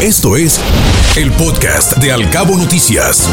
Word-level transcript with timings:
Esto 0.00 0.36
es 0.36 0.60
el 1.16 1.32
podcast 1.32 1.96
de 1.96 2.12
Alcabo 2.12 2.56
Noticias. 2.56 3.28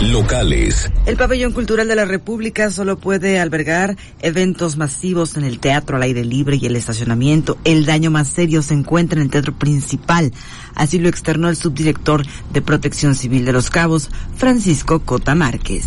Locales. 0.00 0.88
El 1.06 1.16
pabellón 1.16 1.52
cultural 1.52 1.88
de 1.88 1.96
la 1.96 2.04
República 2.04 2.70
solo 2.70 3.00
puede 3.00 3.40
albergar 3.40 3.96
eventos 4.20 4.76
masivos 4.76 5.36
en 5.36 5.42
el 5.42 5.58
teatro 5.58 5.96
al 5.96 6.04
aire 6.04 6.24
libre 6.24 6.56
y 6.60 6.66
el 6.66 6.76
estacionamiento. 6.76 7.58
El 7.64 7.84
daño 7.84 8.12
más 8.12 8.28
serio 8.28 8.62
se 8.62 8.74
encuentra 8.74 9.18
en 9.18 9.24
el 9.24 9.30
teatro 9.32 9.52
principal. 9.52 10.32
Así 10.76 11.00
lo 11.00 11.08
externó 11.08 11.48
el 11.48 11.56
subdirector 11.56 12.24
de 12.52 12.62
Protección 12.62 13.16
Civil 13.16 13.44
de 13.44 13.52
Los 13.52 13.70
Cabos, 13.70 14.08
Francisco 14.36 15.00
Cota 15.00 15.34
Márquez. 15.34 15.84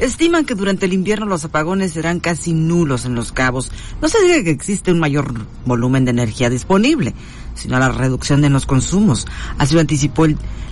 Estiman 0.00 0.44
que 0.44 0.54
durante 0.54 0.86
el 0.86 0.92
invierno 0.92 1.26
los 1.26 1.44
apagones 1.44 1.92
serán 1.92 2.20
casi 2.20 2.52
nulos 2.52 3.04
en 3.04 3.14
los 3.14 3.32
cabos. 3.32 3.72
No 4.00 4.08
se 4.08 4.22
diga 4.22 4.44
que 4.44 4.50
existe 4.50 4.92
un 4.92 5.00
mayor 5.00 5.34
volumen 5.64 6.04
de 6.04 6.12
energía 6.12 6.50
disponible, 6.50 7.14
sino 7.54 7.78
la 7.78 7.88
reducción 7.88 8.40
de 8.40 8.50
los 8.50 8.64
consumos. 8.64 9.26
Así 9.58 9.74
lo 9.74 9.80
anticipó 9.80 10.26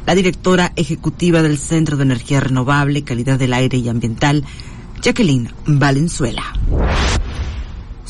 la 0.06 0.15
directora 0.15 0.73
ejecutiva 0.77 1.42
del 1.42 1.59
Centro 1.59 1.96
de 1.96 2.04
Energía 2.04 2.41
Renovable, 2.41 3.02
Calidad 3.02 3.38
del 3.38 3.52
Aire 3.52 3.78
y 3.78 3.88
Ambiental, 3.88 4.45
Jacqueline 5.02 5.52
Valenzuela. 5.66 6.45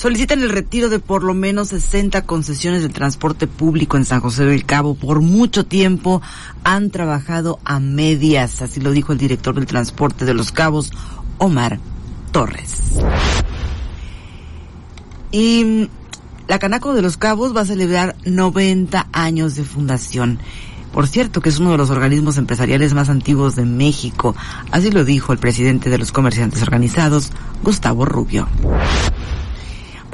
Solicitan 0.06 0.41
el 0.41 0.51
retiro 0.51 0.88
de 0.88 1.01
por 1.01 1.24
lo 1.24 1.34
menos 1.34 1.70
60 1.70 2.23
concesiones 2.27 2.83
de 2.83 2.88
transporte 2.88 3.48
público 3.48 3.97
en 3.97 4.05
San 4.05 4.20
José 4.20 4.45
del 4.45 4.64
Cabo. 4.64 4.95
Por 4.95 5.20
mucho 5.20 5.66
tiempo 5.66 6.23
han 6.62 6.92
trabajado 6.92 7.59
a 7.64 7.80
medias, 7.80 8.62
así 8.62 8.80
lo 8.80 8.92
dijo 8.92 9.11
el 9.11 9.19
director 9.19 9.56
del 9.56 9.66
transporte 9.66 10.24
de 10.24 10.33
los 10.33 10.52
Cabos, 10.52 10.92
Omar 11.38 11.80
Torres. 12.30 12.83
Y 15.33 15.88
la 16.47 16.61
Canaco 16.61 16.95
de 16.95 17.02
los 17.02 17.16
Cabos 17.16 17.56
va 17.56 17.62
a 17.62 17.66
celebrar 17.66 18.14
90 18.25 19.09
años 19.11 19.56
de 19.56 19.64
fundación. 19.64 20.38
Por 20.92 21.08
cierto, 21.08 21.41
que 21.41 21.48
es 21.48 21.58
uno 21.58 21.73
de 21.73 21.78
los 21.78 21.91
organismos 21.91 22.39
empresariales 22.39 22.95
más 22.95 23.08
antiguos 23.08 23.56
de 23.56 23.64
México. 23.64 24.36
Así 24.70 24.92
lo 24.92 25.05
dijo 25.05 25.33
el 25.33 25.41
presidente 25.41 25.91
de 25.91 25.98
los 25.98 26.12
comerciantes 26.12 26.62
organizados, 26.62 27.33
Gustavo 27.64 28.05
Rubio. 28.05 28.47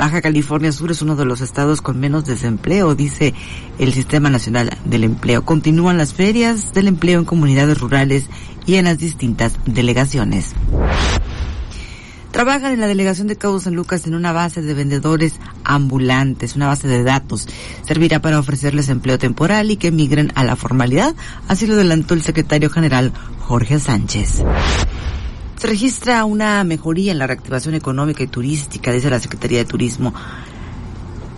Baja 0.02 0.20
California 0.20 0.72
Sur 0.72 0.90
es 0.90 1.00
uno 1.00 1.14
de 1.14 1.24
los 1.24 1.40
estados 1.42 1.80
con 1.80 2.00
menos 2.00 2.24
desempleo, 2.24 2.96
dice 2.96 3.34
el 3.78 3.92
Sistema 3.92 4.30
Nacional 4.30 4.76
del 4.84 5.04
Empleo. 5.04 5.44
Continúan 5.44 5.96
las 5.96 6.12
ferias 6.12 6.72
del 6.72 6.88
empleo 6.88 7.20
en 7.20 7.24
comunidades 7.24 7.78
rurales 7.78 8.26
y 8.66 8.74
en 8.74 8.86
las 8.86 8.98
distintas 8.98 9.54
delegaciones. 9.64 10.54
Trabajan 12.32 12.72
en 12.72 12.80
la 12.80 12.88
delegación 12.88 13.28
de 13.28 13.38
Cabo 13.38 13.60
San 13.60 13.76
Lucas 13.76 14.04
en 14.08 14.16
una 14.16 14.32
base 14.32 14.60
de 14.60 14.74
vendedores 14.74 15.34
ambulantes, 15.62 16.56
una 16.56 16.66
base 16.66 16.88
de 16.88 17.04
datos. 17.04 17.46
Servirá 17.86 18.20
para 18.20 18.40
ofrecerles 18.40 18.88
empleo 18.88 19.20
temporal 19.20 19.70
y 19.70 19.76
que 19.76 19.92
migren 19.92 20.32
a 20.34 20.42
la 20.42 20.56
formalidad, 20.56 21.14
así 21.46 21.68
lo 21.68 21.74
adelantó 21.74 22.14
el 22.14 22.22
secretario 22.22 22.70
general 22.70 23.12
Jorge 23.38 23.78
Sánchez. 23.78 24.42
Se 25.62 25.68
registra 25.68 26.24
una 26.24 26.64
mejoría 26.64 27.12
en 27.12 27.18
la 27.18 27.28
reactivación 27.28 27.76
económica 27.76 28.24
y 28.24 28.26
turística, 28.26 28.90
dice 28.90 29.08
la 29.08 29.20
Secretaría 29.20 29.58
de 29.58 29.64
Turismo. 29.64 30.12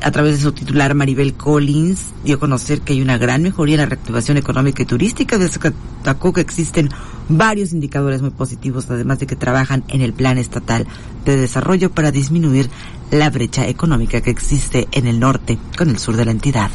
A 0.00 0.10
través 0.12 0.36
de 0.36 0.40
su 0.40 0.52
titular 0.52 0.94
Maribel 0.94 1.34
Collins 1.34 2.06
dio 2.24 2.36
a 2.36 2.40
conocer 2.40 2.80
que 2.80 2.94
hay 2.94 3.02
una 3.02 3.18
gran 3.18 3.42
mejoría 3.42 3.74
en 3.74 3.82
la 3.82 3.86
reactivación 3.86 4.38
económica 4.38 4.82
y 4.82 4.86
turística. 4.86 5.36
Destacó 5.36 6.32
que 6.32 6.40
existen 6.40 6.88
varios 7.28 7.74
indicadores 7.74 8.22
muy 8.22 8.30
positivos, 8.30 8.86
además 8.88 9.18
de 9.18 9.26
que 9.26 9.36
trabajan 9.36 9.84
en 9.88 10.00
el 10.00 10.14
Plan 10.14 10.38
Estatal 10.38 10.86
de 11.26 11.36
Desarrollo 11.36 11.90
para 11.90 12.10
disminuir 12.10 12.70
la 13.10 13.28
brecha 13.28 13.68
económica 13.68 14.22
que 14.22 14.30
existe 14.30 14.88
en 14.92 15.06
el 15.06 15.20
norte 15.20 15.58
con 15.76 15.90
el 15.90 15.98
sur 15.98 16.16
de 16.16 16.24
la 16.24 16.30
entidad. 16.30 16.70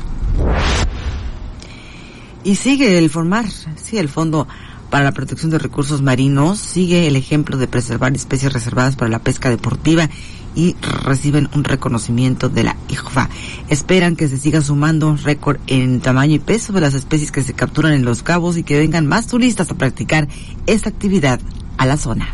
Y 2.44 2.58
sigue 2.58 3.00
el 3.00 3.10
formar, 3.10 3.46
sí, 3.50 3.98
el 3.98 4.08
Fondo 4.08 4.48
para 4.90 5.04
la 5.04 5.12
protección 5.12 5.52
de 5.52 5.60
recursos 5.60 6.02
marinos 6.02 6.60
sigue 6.60 7.08
el 7.08 7.16
ejemplo 7.16 7.58
de 7.58 7.68
preservar 7.68 8.16
especies 8.16 8.54
reservadas 8.54 8.96
para 8.96 9.12
la 9.12 9.20
pesca 9.20 9.50
deportiva 9.50 10.10
y 10.56 10.76
reciben 11.04 11.48
un 11.54 11.64
reconocimiento 11.64 12.50
de 12.50 12.64
la 12.64 12.76
IJFA. 12.90 13.30
Esperan 13.70 14.16
que 14.16 14.28
se 14.28 14.38
siga 14.38 14.62
sumando 14.62 15.08
un 15.08 15.18
récord 15.18 15.60
en 15.68 16.02
tamaño 16.02 16.36
y 16.36 16.40
peso 16.40 16.74
de 16.74 16.82
las 16.82 16.96
especies 16.96 17.32
que 17.32 17.44
se 17.44 17.54
capturan 17.54 17.94
en 17.94 18.04
los 18.04 18.24
cabos 18.24 18.58
y 18.58 18.64
que 18.64 18.78
vengan 18.78 19.08
más 19.08 19.28
turistas 19.28 19.70
a 19.72 19.76
practicar 19.76 20.28
esta 20.66 20.90
actividad 20.90 21.40
a 21.78 21.86
la 21.86 21.98
zona. 21.98 22.28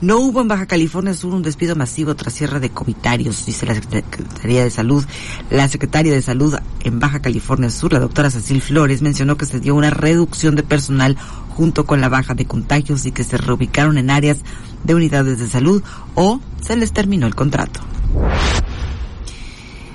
No 0.00 0.18
hubo 0.18 0.40
en 0.40 0.48
Baja 0.48 0.64
California 0.64 1.12
Sur 1.12 1.34
un 1.34 1.42
despido 1.42 1.76
masivo 1.76 2.16
tras 2.16 2.32
cierre 2.32 2.58
de 2.58 2.70
comitarios, 2.70 3.44
dice 3.44 3.66
la 3.66 3.74
Secretaría 3.74 4.64
de 4.64 4.70
Salud. 4.70 5.04
La 5.50 5.68
secretaria 5.68 6.10
de 6.10 6.22
Salud 6.22 6.54
en 6.80 7.00
Baja 7.00 7.20
California 7.20 7.68
Sur, 7.68 7.92
la 7.92 8.00
doctora 8.00 8.30
Cecil 8.30 8.62
Flores, 8.62 9.02
mencionó 9.02 9.36
que 9.36 9.44
se 9.44 9.60
dio 9.60 9.74
una 9.74 9.90
reducción 9.90 10.56
de 10.56 10.62
personal 10.62 11.18
junto 11.50 11.84
con 11.84 12.00
la 12.00 12.08
baja 12.08 12.34
de 12.34 12.46
contagios 12.46 13.04
y 13.04 13.12
que 13.12 13.24
se 13.24 13.36
reubicaron 13.36 13.98
en 13.98 14.08
áreas 14.08 14.38
de 14.84 14.94
unidades 14.94 15.38
de 15.38 15.48
salud 15.48 15.82
o 16.14 16.40
se 16.62 16.76
les 16.76 16.92
terminó 16.92 17.26
el 17.26 17.34
contrato. 17.34 17.80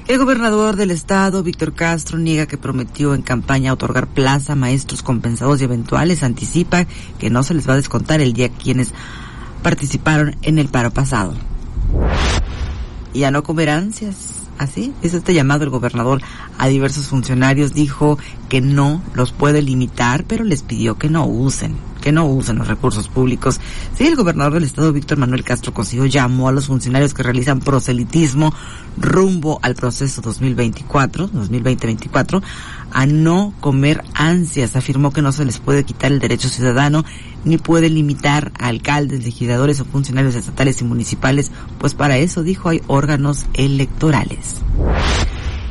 El 0.08 0.20
gobernador 0.20 0.76
del 0.76 0.92
estado, 0.92 1.42
Víctor 1.42 1.74
Castro, 1.74 2.20
niega 2.20 2.46
que 2.46 2.60
prometió 2.60 3.16
en 3.16 3.24
campaña 3.24 3.74
otorgar 3.74 4.06
plaza 4.06 4.54
a 4.54 4.56
maestros 4.56 5.02
compensados 5.02 5.60
y 5.60 5.64
eventuales. 5.64 6.22
Anticipa 6.22 6.86
que 7.18 7.32
no 7.32 7.42
se 7.42 7.56
les 7.56 7.68
va 7.68 7.74
a 7.74 7.78
descontar 7.78 8.22
el 8.22 8.34
día 8.34 8.50
quienes 8.50 8.94
participaron 9.66 10.36
en 10.44 10.59
el 10.59 10.68
paro 10.68 10.92
pasado. 10.92 11.34
Y 13.16 13.24
a 13.24 13.31
no 13.31 13.42
comer 13.42 13.72
ansias. 13.72 14.44
Así 14.59 14.94
es 15.02 15.16
este 15.16 15.34
llamado 15.34 15.64
el 15.64 15.72
gobernador 15.72 16.22
a 16.59 16.68
diversos 16.68 17.08
funcionarios. 17.08 17.74
Dijo 17.74 18.20
que 18.48 18.62
no 18.62 19.02
los 19.16 19.31
puede 19.31 19.64
limitar, 19.64 20.24
pero 20.25 20.44
les 20.44 20.62
pidió 20.62 21.00
que 21.00 21.09
no 21.09 21.25
usen 21.25 21.75
que 22.06 22.12
no 22.12 22.28
usen 22.28 22.60
los 22.60 22.68
recursos 22.68 23.08
públicos. 23.08 23.60
Sí, 23.98 24.06
el 24.06 24.16
gobernador 24.16 24.54
del 24.54 24.64
estado, 24.64 24.94
Víctor 24.94 25.18
Manuel 25.18 25.44
Castro 25.44 25.74
Cosío, 25.74 26.06
llamó 26.06 26.48
a 26.48 26.52
los 26.52 26.68
funcionarios 26.68 27.16
que 27.16 27.24
realizan 27.24 27.62
proselitismo 27.62 28.54
rumbo 28.96 29.58
al 29.64 29.74
proceso 29.74 30.22
2024, 30.22 31.32
2020-2024, 31.32 32.44
a 32.92 33.06
no 33.08 33.56
comer 33.60 34.04
ansias. 34.14 34.76
Afirmó 34.76 35.12
que 35.12 35.24
no 35.24 35.32
se 35.32 35.46
les 35.46 35.58
puede 35.58 35.84
quitar 35.84 36.12
el 36.12 36.20
derecho 36.20 36.48
ciudadano 36.48 37.04
ni 37.44 37.58
puede 37.58 37.90
limitar 37.90 38.52
a 38.60 38.68
alcaldes, 38.68 39.24
legisladores 39.24 39.80
o 39.80 39.86
funcionarios 39.86 40.36
estatales 40.36 40.82
y 40.82 40.84
municipales, 40.84 41.52
pues 41.80 41.96
para 41.96 42.20
eso, 42.20 42.44
dijo, 42.44 42.70
hay 42.70 42.84
órganos 42.86 43.48
electorales 43.56 44.62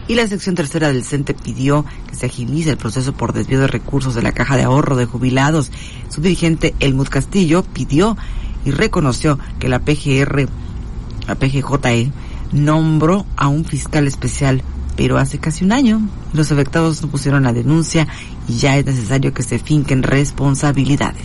y 0.06 0.14
la 0.14 0.26
sección 0.26 0.54
tercera 0.54 0.88
del 0.88 1.04
CENTE 1.04 1.34
pidió 1.34 1.84
que 2.08 2.14
se 2.14 2.26
agilice 2.26 2.70
el 2.70 2.76
proceso 2.76 3.12
por 3.12 3.32
desvío 3.32 3.60
de 3.60 3.66
recursos 3.66 4.14
de 4.14 4.22
la 4.22 4.32
caja 4.32 4.56
de 4.56 4.64
ahorro 4.64 4.96
de 4.96 5.06
jubilados. 5.06 5.70
Su 6.08 6.20
dirigente 6.20 6.74
Elmut 6.80 7.08
Castillo 7.08 7.62
pidió 7.62 8.16
y 8.64 8.70
reconoció 8.70 9.38
que 9.58 9.68
la 9.68 9.80
PGR, 9.80 10.48
la 11.26 11.34
PGJE, 11.36 12.12
nombró 12.52 13.26
a 13.36 13.48
un 13.48 13.64
fiscal 13.64 14.06
especial, 14.06 14.62
pero 14.96 15.18
hace 15.18 15.38
casi 15.38 15.64
un 15.64 15.72
año. 15.72 16.00
Los 16.32 16.52
afectados 16.52 17.02
no 17.02 17.08
pusieron 17.08 17.44
la 17.44 17.52
denuncia 17.52 18.06
y 18.48 18.54
ya 18.54 18.76
es 18.76 18.86
necesario 18.86 19.32
que 19.32 19.42
se 19.42 19.58
finquen 19.58 20.02
responsabilidades. 20.02 21.24